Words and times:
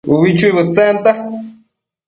ubi 0.13 0.29
chuibëdtsenta 0.37 1.11